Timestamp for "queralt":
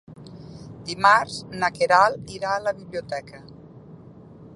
1.75-2.33